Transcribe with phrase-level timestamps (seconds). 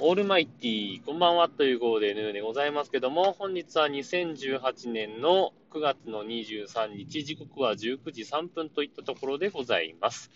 [0.00, 10.32] オールマイティー、こんばんはという号で N でございますけども、本日は2018年の9月の23日、時刻は19時3分といったところでございます。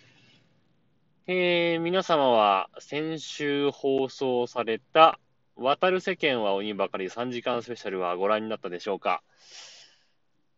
[1.27, 5.19] えー、皆様は先週放送された、
[5.57, 9.21] 渡る世間は鬼ばかり3時間スペシャルはご覧になったでしょうか？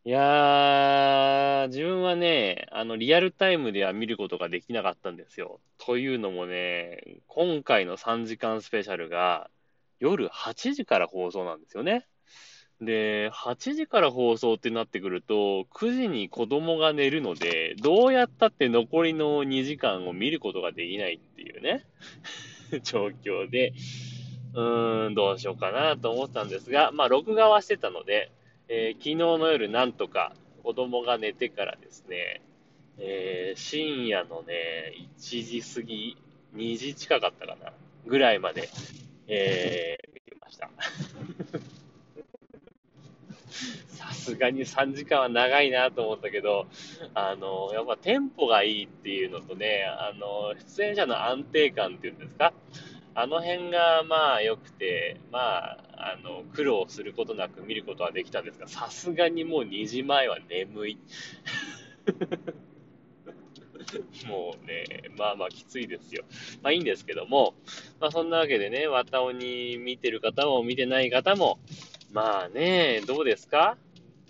[0.04, 5.60] いやー、自分はね、あの、リアルタイムでは見ることができなかったんですよ。
[5.78, 9.52] というのもね、今回の3時間スペシャルが
[10.00, 12.08] 夜8時から放送なんですよね。
[12.82, 21.86] で、8時から放送ってなってくると、9時に子供が寝るので、どうやったって残りの2時間を見ることができないっていうね、
[22.82, 23.74] 状況で、
[24.56, 28.32] うーん、どうしようかなと思ったんですが、まあ、録画はしてたので、
[28.74, 30.32] えー、昨日の夜なんとか
[30.64, 32.42] 子供が寝てからですね、
[33.00, 36.18] えー、深夜のね、1時過ぎ、
[36.56, 37.74] 2時近かったかな、
[38.08, 38.70] ぐらいまで、
[39.28, 40.70] えー、見てました。
[43.90, 46.68] さすがに3時間は長いなと思ったけど、
[47.14, 52.54] あの、やっぱテンポがいいっていうのとね、あの、出演者の安定感っていうんですか、
[53.16, 60.98] あの辺がまあ良くて、まあ、あの、苦労することなく見ることはできたんですが、さすがにもう2時前は眠い。
[64.28, 64.86] もうね、
[65.18, 66.24] まあまあきついですよ。
[66.62, 67.54] まあいいんですけども、
[68.00, 71.60] まあそんなわけでね、綿鬼見てる方も見てない方も、
[72.12, 73.78] まあね、どうですか？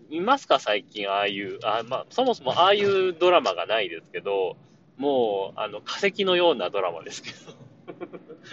[0.09, 0.59] いますか？
[0.59, 4.58] 最近ああいう、あまあそもそもああいうドラマがないですけど、
[4.97, 7.70] もう、あの、化石のようなドラマですけど。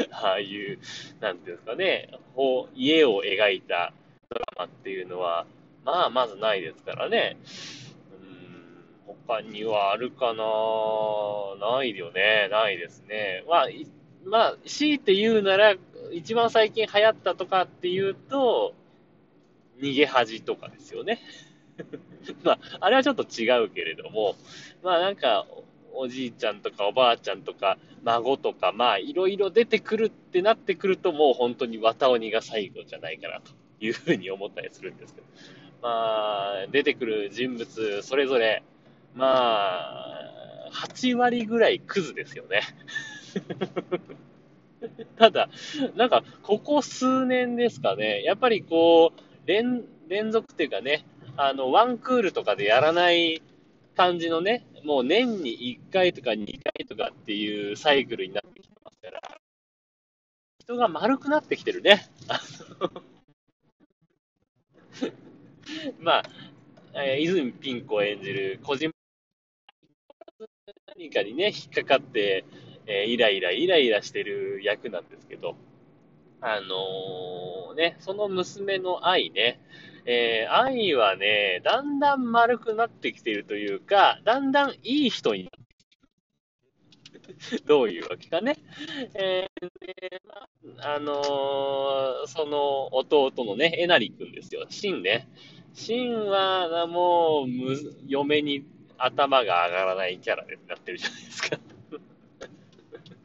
[0.12, 0.78] ああいう、
[1.20, 2.10] なんていうんですかね、
[2.74, 3.92] 家を描いた
[4.30, 5.46] ドラマっていうのは、
[5.84, 7.36] まあ、まずないですからね。
[9.06, 12.48] うん、他にはあるかなないよね。
[12.50, 13.44] ないですね。
[13.48, 13.68] まあ、
[14.24, 15.74] まあ、強いて言うなら、
[16.12, 18.74] 一番最近流行ったとかっていうと、
[19.80, 21.20] 逃げ恥とかですよね。
[22.42, 24.34] まあ、あれはちょっと違うけれども、
[24.82, 25.46] まあなんか、
[25.94, 35.26] おじいちゃんとかおばあちゃんとか孫とか、まあいろいろ出てくるってなってくるともう本当に綿鬼が最後じゃないかなというふうに思ったりするんですけど。
[35.80, 38.62] まあ、出てくる人物それぞれ、
[39.14, 42.62] まあ、8割ぐらいクズですよね。
[45.18, 45.48] ただ、
[45.96, 51.04] なんか、ここ数年ですかね、やっぱりこう、連、連続っていうかね、
[51.36, 53.42] あの、ワンクールとかでやらない
[53.98, 59.20] 感じのね、もう年に1回とか2回とかっていうサイクルになってきてますから、
[60.60, 62.06] 人が丸くなってきてるね。
[65.98, 66.22] まあ、
[66.94, 68.92] えー、泉ピン子を演じる小島
[70.86, 72.44] 何かにね、引っかかって、
[72.86, 75.56] えー、イライライライラしてる役なんですけど、
[76.40, 79.58] あのー、ね、その娘の愛ね、
[80.04, 87.64] えー、愛はね、だんだん丸くなってきているというか、だんだんいい人になってきてる。
[87.66, 88.56] どういうわけかね。
[89.14, 89.66] えー、
[90.76, 94.66] まあ、のー、その弟のね、えなりくんですよ。
[94.68, 95.28] シンね。
[95.74, 97.76] シンは、もう、む、
[98.06, 98.64] 嫁に
[98.96, 101.58] 頭が上がらないキャラでなってるじゃないですか。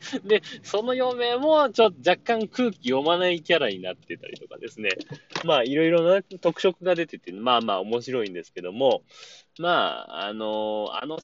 [0.25, 4.89] で、その嫁もちょっと若干空気読まないキャラになってたりとかですね。
[5.45, 9.03] まあ、いろいろな特色が出てて、まあまあ面白いんですけども、
[9.59, 11.19] まあ、あのあの、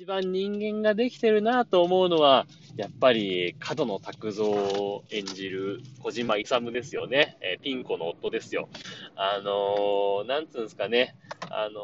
[0.00, 7.36] 一番人間ができてるなと思うのは、やっぱり角野拓三を演じる小島勇ですよね。
[7.40, 8.68] えー、ピン子の夫ですよ。
[9.16, 11.16] あのー、なんつうんですかね。
[11.50, 11.80] あの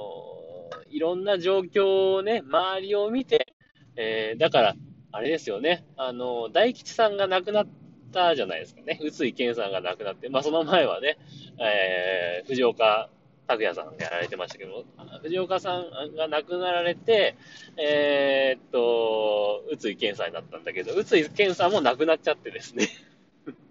[0.89, 3.49] ー、いろんな状況をね、周りを見て、
[3.97, 4.77] えー、だから、
[5.15, 5.85] あれですよね。
[5.97, 7.67] あの、大吉さんが亡くなっ
[8.13, 8.99] たじゃないですかね。
[9.01, 11.19] 宇津井健さんが亡くなって、まあその前はね、
[11.61, 13.09] えー、藤岡
[13.47, 14.85] 拓也さんがやられてましたけど、
[15.23, 17.37] 藤岡さんが亡くなられて、
[17.77, 22.89] えー、っと、宇津井健さんになったんだけど、宇津井健さんも亡くなっちゃってですね。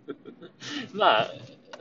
[0.93, 1.27] まあ、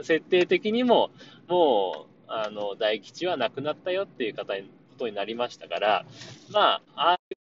[0.03, 1.11] 設定的にも、
[1.47, 6.05] もう、あの、大吉は亡くなったよっていう方に、ことになりましたから、
[6.50, 7.37] まあ、ああい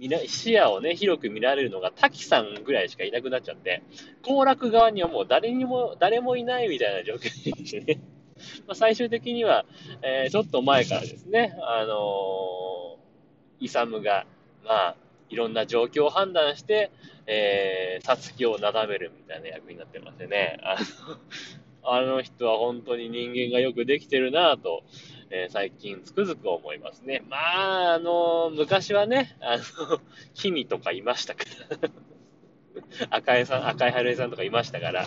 [0.00, 3.82] う視野をね、広く見られるのが滝さんぐらいしかいなくなっちゃって、
[4.22, 8.00] 行楽側にはもう誰にも、誰もいないみたいな状況にしてね。
[8.66, 9.64] ま最終的には、
[10.02, 14.26] えー、ちょっと前からですね、あのー、イサムが、
[14.64, 14.96] まあ、
[15.28, 16.90] いろんな状況を判断して、
[17.26, 20.76] えー、サツキをなだめるみたいな役になってましてね、あ
[21.82, 24.82] の、あの人は本当に人間がよくできてるなぁと、
[25.30, 27.22] えー、最近つくづく思いますね。
[27.28, 30.00] まあ、あの、昔はね、あの、
[30.34, 31.44] 君とかいましたか
[31.80, 31.88] ら
[33.10, 35.06] 赤井さん、赤井春江さんとかいましたから、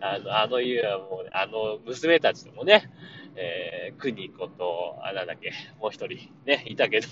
[0.00, 2.90] あの、あの家はもう、ね、あの、娘たちともね、
[3.36, 7.08] えー、邦子と、あ、なんだけ、もう一人、ね、いたけど、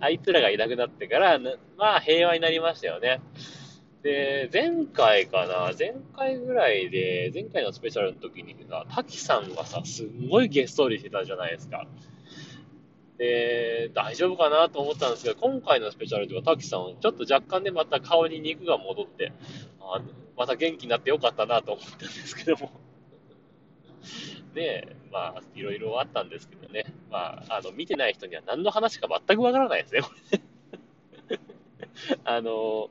[0.00, 1.38] あいつらがいなくなってから、
[1.76, 3.20] まあ、平和になりましたよね。
[4.02, 11.86] で、前回かな、前回ぐらいで、前回のスペシャルの時にさ、滝さんがさ、すんごいゲストリーしてたじゃないですか。
[13.16, 19.32] で、大丈夫かなと思ったんですけど、今回のスペシャルでは滝さん、ちょっと若干でまた顔に肉が戻って、
[19.80, 20.02] あ
[20.36, 22.72] また元気になってよかったなと思ったんですけども。
[24.54, 26.86] で、まあ、いろいろあったんですけどね。
[27.08, 31.40] まあ、あの、見てない人には何の話か全くわからないですね、これね。
[32.24, 32.90] あの、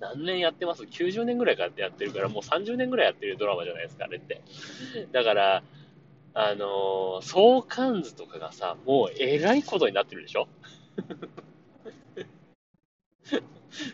[0.00, 4.42] 何年やってます ?90 年ぐらいからやってるから、もう30年ぐらいやってるドラマじゃないですか、あれって。
[5.12, 5.62] だから、
[6.34, 10.46] あのー、相関図とかがさ、もうえらいことになってるでしょ？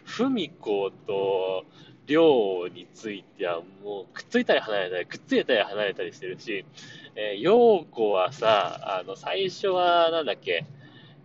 [0.05, 1.65] ふみこと
[2.06, 6.65] りょうについてはもうくっついたり離れたり、くっついたり離れたりしてるし、
[7.17, 10.67] えー、ようこはさ、あの、最初はなんだっけ、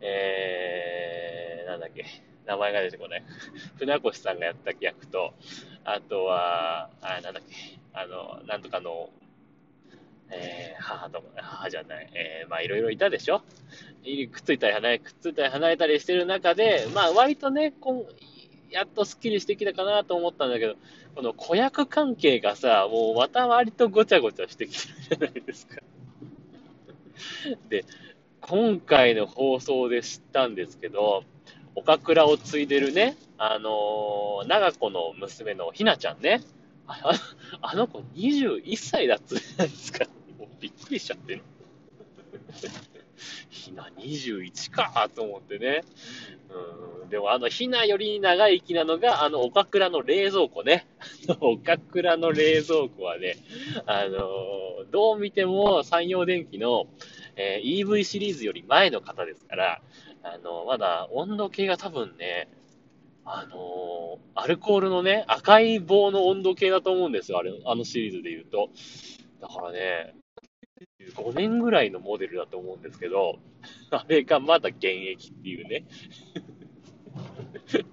[0.02, 2.06] えー、なんだっけ、
[2.50, 3.24] 名前が出てこない。
[3.78, 5.34] 船越さんがやった役と、
[5.84, 7.56] あとは、あ、なんだっけ、
[7.94, 9.12] あの、なんとかの、
[10.32, 13.42] えー、母と、母じゃない、えー、まあいろいろいたでしょ
[14.32, 18.06] くっついたり離れ、くっついたり離れたりしてる中で、まあ割とね、こん
[18.72, 20.76] やっとスッキリしてきたかなと思ったんだけど、
[21.16, 25.82] この子役関係がさ、もうまた割とごちゃごちゃしてきてるじゃないですか。
[27.70, 27.86] で、
[28.42, 31.24] 今回の放送で知ったんですけど、
[31.76, 36.42] 岡倉を継いでるね、あのー、長子の娘のひなちゃんね。
[36.88, 37.12] あ
[37.62, 40.06] あの子21歳だっつじゃないですか。
[40.38, 41.44] もうびっくりしちゃってる。
[43.50, 45.84] ひな21かと思ってね。
[47.04, 50.88] うん、でもあのひなより長生きなのが、あの岡倉の冷蔵庫ね。
[51.40, 53.38] 岡倉の冷蔵庫はね、
[53.86, 56.88] あのー、どう見ても山陽電機の、
[57.36, 59.82] えー、EV シリーズより前の方ですから、
[60.34, 62.50] あの、まだ温度計が多分ね、
[63.26, 68.70] あのアルコールのね、赤い棒の温度計だと思うんですよ、あれ、あのシリーズで言うと。
[69.42, 70.16] だからね、
[71.16, 73.40] 5年ぐらいのモデルだと思うんですけど、
[73.92, 75.84] あれがまだ現役っていうね。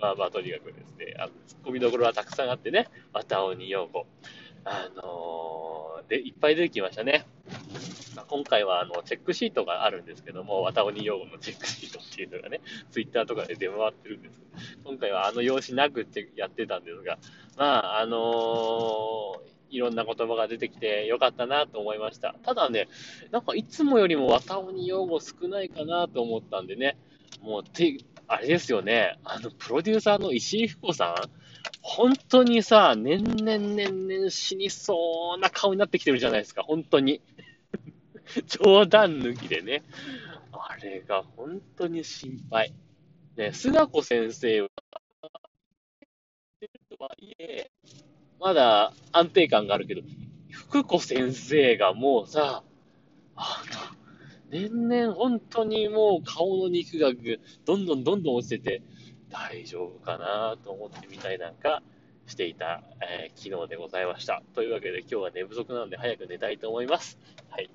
[0.00, 4.06] まあまあ、とにかくですね、あの、ツッコミどころはたくさんあってね、綿鬼陽子。
[4.64, 7.24] あのー、で、いっぱい出てきましたね。
[8.14, 12.60] まあ、今回はあのチェックシートがあるんですけども、綿鬼用語のチェックシートっていうのがね、
[12.90, 17.18] ツイッターとかで出回ってるんですけど、今回はあの用紙なくってやってたんですが、
[17.56, 22.34] まあ、あのー、いろんな言葉が出てきてよかったなと思いました。
[22.42, 22.88] ただね、
[23.30, 26.98] なんかいつもよりも綿鬼用語少ないかなと思ったんでね、
[27.40, 27.98] もうて、
[28.28, 31.14] あれですよね、あの、プロデューサーの石井福子さん、
[31.80, 37.20] 本当にさ、年々年々死にそうな顔になってきてるじゃないですか、本当に。
[38.46, 39.82] 冗談抜きでね。
[40.52, 42.72] あれが本当に心配。
[43.36, 44.68] ね、菅子先生は、
[46.90, 47.70] とはいえ、
[48.38, 50.02] まだ安定感があるけど、
[50.50, 52.62] 福子先生がもうさ、
[53.34, 53.96] あの、
[54.50, 57.10] 年々本当にもう顔の肉が
[57.64, 58.82] どんどんどんどん落ちてて、
[59.30, 61.82] 大丈夫かなと思ってみたいなんか
[62.26, 64.42] していた、えー、昨日でございました。
[64.54, 67.18] というわけで今日は寝不足なので早く寝たいと思います。
[67.48, 67.70] はい。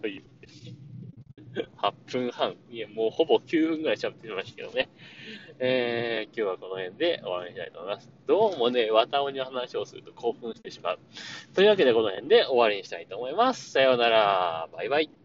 [0.00, 0.22] という。
[1.82, 2.54] 8分半。
[2.70, 4.88] いや、もうほぼ9分ぐらい喋ってましたけどね。
[5.58, 8.10] えー、今日はこの辺で終わりにしたいと思います。
[8.26, 10.98] どうもね、綿鬼の話をすると興奮してしまう。
[11.54, 13.70] というわけでこの辺で終わりにしたいと思います。
[13.70, 14.68] さようなら。
[14.72, 15.19] バイバイ。